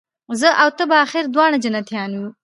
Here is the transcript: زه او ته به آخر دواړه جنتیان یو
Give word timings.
زه 0.39 0.49
او 0.61 0.69
ته 0.77 0.83
به 0.89 0.95
آخر 1.05 1.23
دواړه 1.33 1.57
جنتیان 1.63 2.09
یو 2.17 2.25